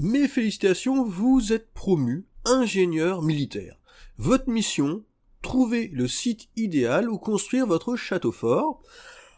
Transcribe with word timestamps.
Mes 0.00 0.28
félicitations, 0.28 1.02
vous 1.04 1.52
êtes 1.52 1.72
promu 1.72 2.24
ingénieur 2.44 3.20
militaire. 3.20 3.80
Votre 4.16 4.48
mission, 4.48 5.02
trouver 5.42 5.88
le 5.88 6.06
site 6.06 6.48
idéal 6.54 7.10
où 7.10 7.18
construire 7.18 7.66
votre 7.66 7.96
château 7.96 8.30
fort. 8.30 8.80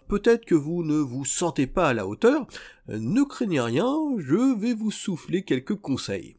Peut-être 0.07 0.45
que 0.45 0.55
vous 0.55 0.85
ne 0.85 0.99
vous 0.99 1.25
sentez 1.25 1.67
pas 1.67 1.89
à 1.89 1.95
la 1.95 2.07
hauteur, 2.07 2.47
ne 2.89 3.23
craignez 3.23 3.63
rien, 3.63 3.89
je 4.19 4.55
vais 4.61 4.75
vous 4.75 4.91
souffler 4.91 5.45
quelques 5.45 5.77
conseils. 5.77 6.37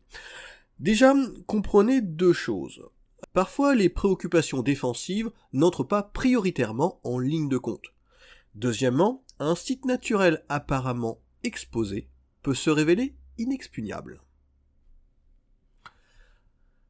Déjà, 0.79 1.15
comprenez 1.47 2.01
deux 2.01 2.33
choses. 2.33 2.83
Parfois, 3.33 3.73
les 3.73 3.89
préoccupations 3.89 4.61
défensives 4.61 5.31
n'entrent 5.51 5.83
pas 5.83 6.03
prioritairement 6.03 6.99
en 7.03 7.17
ligne 7.17 7.49
de 7.49 7.57
compte. 7.57 7.88
Deuxièmement, 8.53 9.23
un 9.39 9.55
site 9.55 9.85
naturel 9.85 10.43
apparemment 10.47 11.17
exposé 11.43 12.07
peut 12.43 12.53
se 12.53 12.69
révéler 12.69 13.15
inexpugnable. 13.42 14.21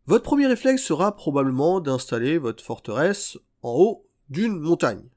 Votre 0.07 0.23
premier 0.23 0.47
réflexe 0.47 0.83
sera 0.83 1.15
probablement 1.15 1.79
d'installer 1.79 2.37
votre 2.37 2.63
forteresse 2.63 3.37
en 3.61 3.71
haut 3.71 4.05
d'une 4.29 4.59
montagne, 4.59 5.07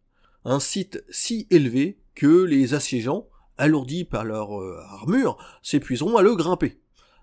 un 0.44 0.60
site 0.60 1.04
si 1.10 1.46
élevé 1.50 1.98
que 2.14 2.44
les 2.44 2.74
assiégeants, 2.74 3.28
alourdis 3.56 4.04
par 4.04 4.24
leur 4.24 4.60
euh, 4.60 4.80
armure, 4.90 5.38
s'épuiseront 5.62 6.16
à 6.16 6.22
le 6.22 6.34
grimper. 6.34 6.78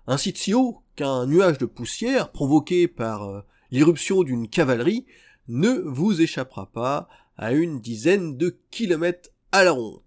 Un 0.06 0.16
site 0.16 0.38
si 0.38 0.54
haut 0.54 0.82
qu'un 0.96 1.26
nuage 1.26 1.58
de 1.58 1.66
poussière 1.66 2.32
provoqué 2.32 2.88
par 2.88 3.24
euh, 3.24 3.42
l'irruption 3.70 4.22
d'une 4.22 4.48
cavalerie 4.48 5.06
ne 5.48 5.70
vous 5.70 6.20
échappera 6.20 6.66
pas 6.66 7.08
à 7.36 7.52
une 7.52 7.80
dizaine 7.80 8.36
de 8.36 8.58
kilomètres 8.70 9.30
à 9.52 9.64
la 9.64 9.72
ronde. 9.72 10.00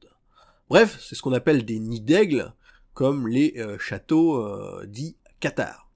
Bref, 0.69 0.97
c'est 1.01 1.15
ce 1.15 1.21
qu'on 1.21 1.33
appelle 1.33 1.65
des 1.65 1.79
nids 1.79 2.01
d'aigle, 2.01 2.53
comme 2.95 3.27
les 3.27 3.53
euh, 3.57 3.77
châteaux 3.77 4.37
euh, 4.37 4.85
dits 4.87 5.17
cathares. 5.39 5.91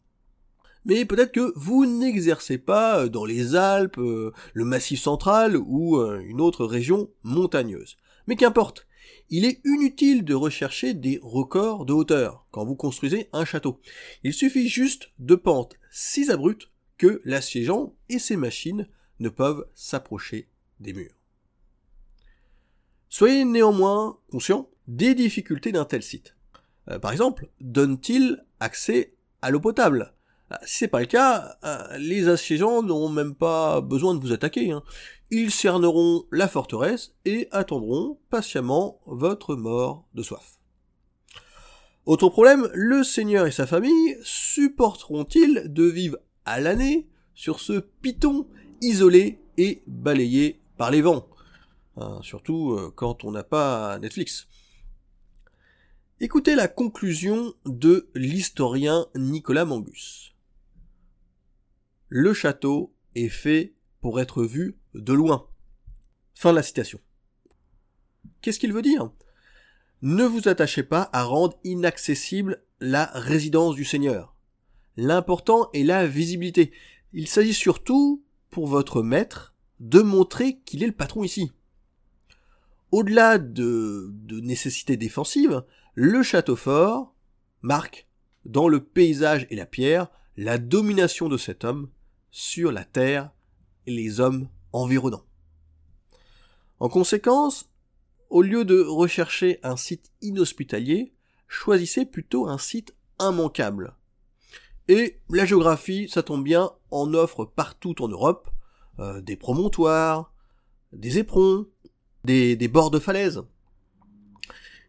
Mais 0.85 1.05
peut-être 1.05 1.31
que 1.31 1.53
vous 1.55 1.85
n'exercez 1.85 2.57
pas 2.57 3.07
dans 3.07 3.25
les 3.25 3.55
Alpes, 3.55 3.97
euh, 3.97 4.31
le 4.53 4.65
Massif 4.65 5.01
central 5.01 5.57
ou 5.57 5.99
une 6.01 6.41
autre 6.41 6.65
région 6.65 7.09
montagneuse. 7.23 7.97
Mais 8.27 8.35
qu'importe, 8.35 8.85
il 9.29 9.45
est 9.45 9.61
inutile 9.65 10.23
de 10.23 10.33
rechercher 10.33 10.93
des 10.93 11.19
records 11.21 11.85
de 11.85 11.93
hauteur 11.93 12.45
quand 12.51 12.65
vous 12.65 12.75
construisez 12.75 13.29
un 13.33 13.45
château. 13.45 13.79
Il 14.23 14.33
suffit 14.33 14.67
juste 14.67 15.11
de 15.19 15.35
pentes 15.35 15.75
si 15.91 16.29
abruptes 16.31 16.69
que 16.97 17.21
l'assiégeant 17.23 17.95
et 18.09 18.19
ses 18.19 18.35
machines 18.35 18.87
ne 19.19 19.29
peuvent 19.29 19.65
s'approcher 19.73 20.49
des 20.79 20.93
murs. 20.93 21.15
Soyez 23.09 23.45
néanmoins 23.45 24.19
conscient 24.31 24.69
des 24.87 25.15
difficultés 25.15 25.71
d'un 25.71 25.85
tel 25.85 26.03
site. 26.03 26.35
Euh, 26.89 26.99
par 26.99 27.11
exemple, 27.11 27.49
donne-t-il 27.61 28.43
accès 28.59 29.13
à 29.41 29.51
l'eau 29.51 29.59
potable? 29.59 30.13
Euh, 30.51 30.55
Si 30.65 30.79
c'est 30.79 30.87
pas 30.87 30.99
le 30.99 31.05
cas, 31.05 31.57
euh, 31.63 31.97
les 31.97 32.27
assiégeants 32.27 32.81
n'auront 32.81 33.09
même 33.09 33.35
pas 33.35 33.81
besoin 33.81 34.15
de 34.15 34.19
vous 34.19 34.31
attaquer. 34.31 34.71
Hein. 34.71 34.83
Ils 35.31 35.51
cerneront 35.51 36.25
la 36.31 36.47
forteresse 36.47 37.13
et 37.25 37.47
attendront 37.51 38.19
patiemment 38.29 38.99
votre 39.05 39.55
mort 39.55 40.05
de 40.15 40.23
soif. 40.23 40.59
Autre 42.05 42.29
problème, 42.29 42.67
le 42.73 43.03
seigneur 43.03 43.45
et 43.45 43.51
sa 43.51 43.67
famille 43.67 44.17
supporteront-ils 44.23 45.71
de 45.71 45.83
vivre 45.83 46.17
à 46.45 46.59
l'année 46.59 47.07
sur 47.35 47.59
ce 47.59 47.73
piton 47.73 48.47
isolé 48.81 49.39
et 49.57 49.83
balayé 49.85 50.59
par 50.77 50.89
les 50.89 51.01
vents? 51.01 51.27
Hein, 51.97 52.19
surtout 52.23 52.79
quand 52.95 53.25
on 53.25 53.31
n'a 53.31 53.43
pas 53.43 53.99
Netflix. 53.99 54.47
Écoutez 56.21 56.53
la 56.53 56.67
conclusion 56.67 57.53
de 57.65 58.09
l'historien 58.13 59.07
Nicolas 59.15 59.63
Mangus. 59.63 60.35
Le 62.09 62.33
château 62.33 62.93
est 63.15 63.29
fait 63.29 63.73
pour 64.01 64.19
être 64.19 64.43
vu 64.43 64.77
de 64.93 65.13
loin. 65.13 65.47
Fin 66.35 66.51
de 66.51 66.57
la 66.57 66.61
citation. 66.61 66.99
Qu'est-ce 68.41 68.59
qu'il 68.59 68.73
veut 68.73 68.81
dire? 68.81 69.09
Ne 70.01 70.25
vous 70.25 70.49
attachez 70.49 70.83
pas 70.83 71.09
à 71.13 71.23
rendre 71.23 71.57
inaccessible 71.63 72.65
la 72.81 73.05
résidence 73.13 73.75
du 73.75 73.85
Seigneur. 73.85 74.35
L'important 74.97 75.69
est 75.71 75.83
la 75.83 76.05
visibilité. 76.05 76.73
Il 77.13 77.29
s'agit 77.29 77.53
surtout, 77.53 78.25
pour 78.49 78.67
votre 78.67 79.03
maître, 79.03 79.55
de 79.79 80.01
montrer 80.01 80.59
qu'il 80.65 80.83
est 80.83 80.87
le 80.87 80.91
patron 80.91 81.23
ici. 81.23 81.53
Au-delà 82.91 83.37
de, 83.37 84.09
de 84.11 84.39
nécessités 84.39 84.97
défensives, 84.97 85.63
le 85.93 86.23
château 86.23 86.55
fort 86.55 87.15
marque, 87.61 88.07
dans 88.45 88.67
le 88.67 88.83
paysage 88.83 89.45
et 89.49 89.55
la 89.55 89.65
pierre, 89.65 90.07
la 90.37 90.57
domination 90.57 91.29
de 91.29 91.37
cet 91.37 91.63
homme 91.63 91.89
sur 92.31 92.71
la 92.71 92.85
terre 92.85 93.31
et 93.85 93.91
les 93.91 94.19
hommes 94.19 94.47
environnants. 94.71 95.25
En 96.79 96.89
conséquence, 96.89 97.69
au 98.29 98.41
lieu 98.41 98.63
de 98.63 98.81
rechercher 98.81 99.59
un 99.63 99.75
site 99.75 100.11
inhospitalier, 100.21 101.13
choisissez 101.47 102.05
plutôt 102.05 102.47
un 102.47 102.57
site 102.57 102.95
immanquable, 103.19 103.93
et 104.89 105.19
la 105.29 105.45
géographie, 105.45 106.09
ça 106.09 106.23
tombe 106.23 106.43
bien, 106.43 106.71
en 106.89 107.13
offre 107.13 107.45
partout 107.45 108.01
en 108.01 108.07
Europe 108.07 108.49
euh, 108.97 109.21
des 109.21 109.35
promontoires, 109.35 110.33
des 110.93 111.19
éperons, 111.19 111.67
des, 112.29 112.67
bords 112.67 112.91
de 112.91 112.99
falaise. 112.99 113.41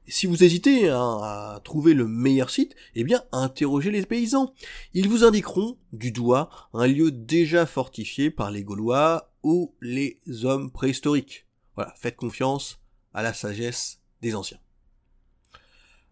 Si 0.07 0.27
vous 0.27 0.43
hésitez 0.43 0.89
hein, 0.89 1.21
à 1.23 1.61
trouver 1.63 1.95
le 1.95 2.07
meilleur 2.07 2.51
site, 2.51 2.75
eh 2.95 3.05
bien 3.05 3.23
interrogez 3.33 3.91
les 3.91 4.05
paysans. 4.05 4.53
Ils 4.93 5.09
vous 5.09 5.25
indiqueront 5.25 5.79
du 5.93 6.11
doigt 6.11 6.51
un 6.75 6.87
lieu 6.87 7.11
déjà 7.11 7.65
fortifié 7.65 8.31
par 8.31 8.51
les 8.51 8.65
Gaulois 8.65 9.33
ou 9.43 9.75
les 9.81 10.21
hommes 10.43 10.71
préhistoriques. 10.71 11.47
Voilà, 11.77 11.95
faites 11.97 12.17
confiance 12.17 12.81
à 13.15 13.23
la 13.23 13.33
sagesse 13.33 14.01
des 14.21 14.35
anciens. 14.35 14.59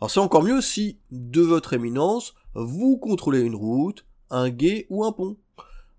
Alors 0.00 0.10
c'est 0.10 0.20
encore 0.20 0.44
mieux 0.44 0.60
si, 0.60 0.98
de 1.10 1.42
votre 1.42 1.72
éminence, 1.72 2.34
vous 2.54 2.96
contrôlez 2.96 3.40
une 3.40 3.56
route, 3.56 4.06
un 4.30 4.48
gué 4.48 4.86
ou 4.90 5.04
un 5.04 5.12
pont. 5.12 5.36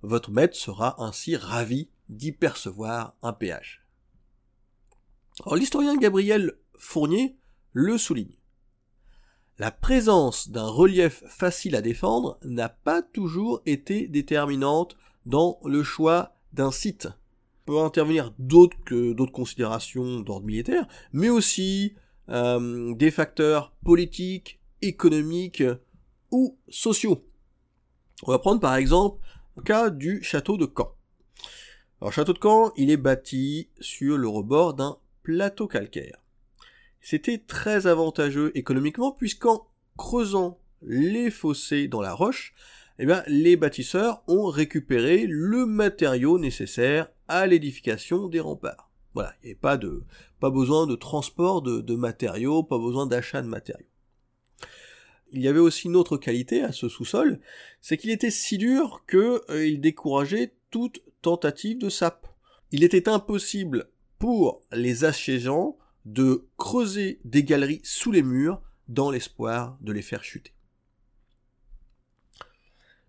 Votre 0.02 0.32
maître 0.32 0.56
sera 0.56 1.04
ainsi 1.04 1.36
ravi 1.36 1.90
d'y 2.08 2.32
percevoir 2.32 3.16
un 3.22 3.34
péage. 3.34 3.84
L'historien 5.56 5.96
Gabriel 5.96 6.54
Fournier 6.78 7.38
le 7.72 7.98
souligne. 7.98 8.36
La 9.58 9.72
présence 9.72 10.50
d'un 10.50 10.68
relief 10.68 11.24
facile 11.28 11.76
à 11.76 11.82
défendre 11.82 12.38
n'a 12.44 12.70
pas 12.70 13.02
toujours 13.02 13.62
été 13.66 14.08
déterminante 14.08 14.98
dans 15.26 15.60
le 15.64 15.84
choix 15.84 16.34
d'un 16.54 16.72
site. 16.72 17.08
peut 17.66 17.80
intervenir 17.80 18.34
d'autres 18.40 18.78
que 18.84 19.14
d'autres 19.14 19.32
considérations 19.32 20.22
d'ordre 20.22 20.46
militaire, 20.46 20.88
mais 21.14 21.30
aussi 21.30 21.94
euh, 22.30 22.94
des 22.96 23.12
facteurs 23.12 23.74
politiques, 23.84 24.60
économiques 24.82 25.64
ou 26.32 26.58
sociaux. 26.70 27.24
On 28.24 28.32
va 28.32 28.40
prendre 28.40 28.60
par 28.60 28.76
exemple 28.76 29.22
le 29.56 29.64
cas 29.64 29.90
du 29.90 30.24
château 30.24 30.58
de 30.58 30.66
Caen. 30.66 30.92
Alors, 32.02 32.14
château 32.14 32.34
de 32.34 32.40
Caen, 32.42 32.72
il 32.78 32.92
est 32.92 32.98
bâti 32.98 33.70
sur 33.80 34.18
le 34.18 34.28
rebord 34.28 34.74
d'un 34.74 34.98
plateau 35.30 35.68
calcaire. 35.68 36.18
C'était 37.02 37.38
très 37.38 37.86
avantageux 37.86 38.52
économiquement 38.56 39.12
puisqu'en 39.12 39.68
creusant 39.96 40.60
les 40.82 41.30
fossés 41.30 41.88
dans 41.88 42.02
la 42.02 42.16
roche, 42.16 42.56
eh 42.98 43.06
bien, 43.06 43.24
les 43.28 43.56
bâtisseurs 43.56 44.24
ont 44.28 44.48
récupéré 44.48 45.28
le 45.28 45.68
matériau 45.68 46.40
nécessaire 46.40 47.12
à 47.28 47.46
l'édification 47.46 48.28
des 48.28 48.40
remparts. 48.40 48.90
Voilà, 49.14 49.36
il 49.44 49.50
n'y 49.50 49.56
pas 49.56 49.78
de, 49.78 50.04
pas 50.40 50.50
besoin 50.50 50.88
de 50.88 50.96
transport 50.96 51.62
de, 51.62 51.96
matériaux, 51.96 52.64
pas 52.64 52.80
besoin 52.80 53.06
d'achat 53.06 53.44
de 53.44 53.48
matériaux. 53.48 53.86
Il 55.32 55.42
y 55.44 55.48
avait 55.48 55.60
aussi 55.60 55.90
une 55.90 55.96
autre 55.96 56.18
qualité 56.18 56.64
à 56.64 56.72
ce 56.72 56.90
sous-sol, 56.90 57.40
c'est 57.82 57.98
qu'il 57.98 58.10
était 58.10 58.32
si 58.32 58.58
dur 58.58 59.06
qu'il 59.08 59.20
euh, 59.20 59.78
décourageait 59.78 60.56
toute 60.72 61.04
tentative 61.22 61.78
de 61.78 61.90
sape. 61.90 62.28
Il 62.72 62.84
était 62.84 63.08
impossible 63.08 63.92
pour 64.20 64.62
les 64.72 65.06
assiégeants 65.06 65.78
de 66.06 66.48
creuser 66.58 67.20
des 67.24 67.44
galeries 67.44 67.82
sous 67.84 68.12
les 68.12 68.24
murs 68.24 68.62
dans 68.88 69.12
l'espoir 69.12 69.78
de 69.82 69.92
les 69.92 70.02
faire 70.02 70.24
chuter. 70.24 70.54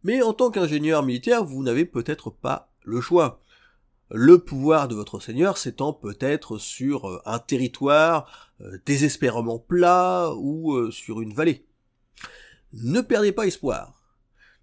Mais 0.03 0.23
en 0.23 0.33
tant 0.33 0.51
qu'ingénieur 0.51 1.03
militaire, 1.03 1.45
vous 1.45 1.63
n'avez 1.63 1.85
peut-être 1.85 2.31
pas 2.31 2.73
le 2.85 3.01
choix 3.01 3.43
le 4.13 4.41
pouvoir 4.41 4.89
de 4.89 4.97
votre 4.97 5.21
seigneur 5.21 5.57
s'étend 5.57 5.93
peut-être 5.93 6.59
sur 6.59 7.09
euh, 7.09 7.23
un 7.27 7.39
territoire 7.39 8.53
euh, 8.61 8.79
désespérément 8.85 9.61
plat 9.61 10.33
ou 10.37 10.75
euh, 10.75 10.91
sur 10.91 11.21
une 11.21 11.33
vallée. 11.33 11.65
Ne 12.73 13.03
perdez 13.03 13.31
pas 13.31 13.47
espoir. 13.47 14.03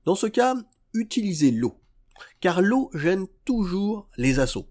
Dans 0.03 0.15
ce 0.15 0.27
cas, 0.27 0.55
utilisez 0.93 1.51
l'eau, 1.51 1.79
car 2.41 2.61
l'eau 2.61 2.89
gêne 2.93 3.27
toujours 3.45 4.09
les 4.17 4.39
assauts. 4.39 4.67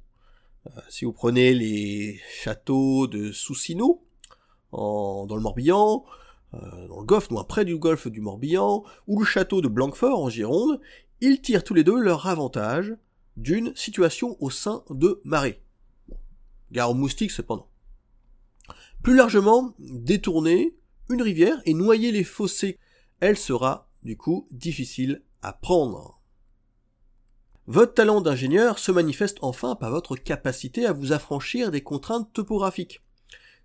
Si 0.88 1.04
vous 1.04 1.12
prenez 1.12 1.54
les 1.54 2.20
châteaux 2.42 3.06
de 3.06 3.32
Soussineau, 3.32 4.02
dans 4.72 5.26
le 5.34 5.40
Morbihan, 5.40 6.04
euh, 6.54 6.88
dans 6.88 7.00
le 7.00 7.06
golfe, 7.06 7.30
loin 7.30 7.44
près 7.44 7.64
du 7.64 7.76
golfe 7.76 8.08
du 8.08 8.20
Morbihan, 8.20 8.84
ou 9.06 9.20
le 9.20 9.24
château 9.24 9.60
de 9.60 9.68
Blanquefort 9.68 10.22
en 10.22 10.28
Gironde, 10.28 10.80
ils 11.20 11.40
tirent 11.40 11.64
tous 11.64 11.74
les 11.74 11.84
deux 11.84 11.98
leur 11.98 12.26
avantage 12.26 12.94
d'une 13.36 13.74
situation 13.74 14.36
au 14.40 14.50
sein 14.50 14.84
de 14.90 15.20
marées. 15.24 15.62
Gare 16.72 16.90
aux 16.90 16.94
moustiques 16.94 17.30
cependant. 17.30 17.68
Plus 19.02 19.14
largement, 19.14 19.74
détourner 19.78 20.74
une 21.08 21.22
rivière 21.22 21.60
et 21.64 21.74
noyer 21.74 22.12
les 22.12 22.24
fossés, 22.24 22.78
elle 23.20 23.36
sera 23.36 23.88
du 24.02 24.16
coup 24.16 24.48
difficile 24.50 25.22
à 25.42 25.52
prendre. 25.52 26.15
Votre 27.68 27.94
talent 27.94 28.20
d'ingénieur 28.20 28.78
se 28.78 28.92
manifeste 28.92 29.38
enfin 29.42 29.74
par 29.74 29.90
votre 29.90 30.14
capacité 30.14 30.86
à 30.86 30.92
vous 30.92 31.10
affranchir 31.10 31.72
des 31.72 31.82
contraintes 31.82 32.32
topographiques. 32.32 33.02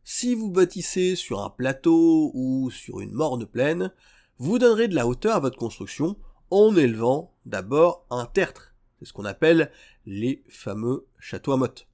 Si 0.03 0.33
vous 0.33 0.49
bâtissez 0.49 1.15
sur 1.15 1.41
un 1.41 1.51
plateau 1.51 2.31
ou 2.33 2.71
sur 2.71 3.01
une 3.01 3.11
morne 3.11 3.45
plaine, 3.45 3.93
vous 4.39 4.57
donnerez 4.57 4.87
de 4.87 4.95
la 4.95 5.05
hauteur 5.05 5.35
à 5.35 5.39
votre 5.39 5.57
construction 5.57 6.17
en 6.49 6.75
élevant 6.75 7.35
d'abord 7.45 8.07
un 8.09 8.25
tertre. 8.25 8.73
C'est 8.97 9.05
ce 9.05 9.13
qu'on 9.13 9.25
appelle 9.25 9.71
les 10.07 10.43
fameux 10.49 11.05
châteaux 11.19 11.51
à 11.51 11.57
motte. 11.57 11.87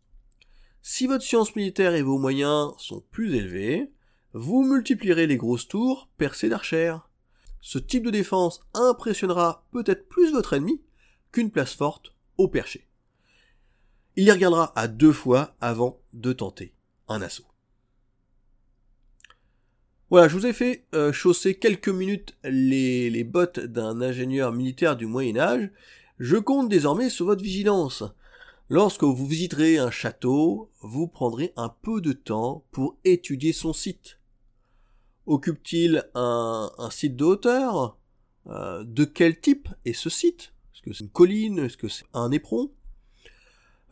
Si 0.81 1.07
votre 1.07 1.25
science 1.25 1.57
militaire 1.57 1.94
et 1.94 2.04
vos 2.04 2.18
moyens 2.18 2.71
sont 2.77 3.04
plus 3.12 3.36
élevés, 3.36 3.92
vous 4.31 4.63
multiplierez 4.63 5.27
les 5.27 5.36
grosses 5.36 5.68
tours 5.68 6.07
percées 6.18 6.48
d'archères. 6.48 7.09
Ce 7.59 7.77
type 7.77 8.06
de 8.06 8.12
défense 8.12 8.62
impressionnera 8.74 9.65
peut-être 9.74 10.07
plus 10.07 10.31
votre 10.31 10.54
ennemi 10.54 10.81
qu'une 11.31 11.51
place 11.51 11.74
forte 11.74 12.13
au 12.38 12.47
perché. 12.47 12.88
Il 14.15 14.24
y 14.24 14.31
regardera 14.31 14.74
à 14.75 14.88
deux 14.88 15.13
fois 15.13 15.56
avant 15.62 16.00
de 16.13 16.33
tenter 16.33 16.74
un 17.07 17.21
assaut. 17.21 17.45
Voilà, 20.09 20.29
je 20.29 20.38
vous 20.38 20.45
ai 20.45 20.53
fait 20.53 20.85
euh, 20.95 21.12
chausser 21.12 21.56
quelques 21.56 21.89
minutes 21.89 22.38
les, 22.44 23.24
bottes 23.25 23.59
d'un 23.59 24.01
ingénieur 24.01 24.53
militaire 24.53 24.95
du 24.95 25.06
Moyen 25.06 25.38
Âge. 25.38 25.69
Je 26.18 26.38
compte 26.38 26.69
désormais 26.69 27.09
sur 27.09 27.25
votre 27.25 27.44
vigilance. 27.44 28.03
Lorsque 28.69 29.03
vous 29.03 29.27
visiterez 29.27 29.77
un 29.77 29.91
château, 29.91 30.71
vous 30.81 31.07
prendrez 31.07 31.51
un 31.57 31.69
peu 31.69 32.00
de 32.00 32.13
temps 32.13 32.63
pour 32.71 32.97
étudier 33.03 33.51
son 33.51 33.73
site. 33.73 34.18
Occupe-t-il 35.25 36.09
un, 36.15 36.71
site 36.89 37.18
de 37.18 37.25
hauteur? 37.25 37.97
Euh, 38.47 38.85
De 38.85 39.03
quel 39.03 39.39
type 39.39 39.68
est 39.83 39.94
ce 39.94 40.09
site? 40.09 40.53
Que 40.87 40.93
c'est 40.93 41.03
une 41.03 41.09
colline 41.09 41.59
Est-ce 41.59 41.77
que 41.77 41.87
c'est 41.87 42.05
un 42.13 42.31
éperon? 42.31 42.71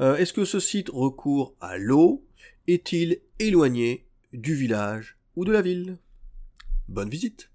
Euh, 0.02 0.16
Est-ce 0.18 0.34
que 0.34 0.46
ce 0.46 0.60
site 0.60 0.90
recourt 0.90 1.56
à 1.62 1.78
l'eau? 1.78 2.26
Est-il 2.68 3.20
éloigné 3.40 4.08
du 4.34 4.56
village 4.56 5.18
ou 5.36 5.46
de 5.46 5.52
la 5.52 5.62
ville? 5.62 5.98
Bonne 6.88 7.10
visite 7.10 7.50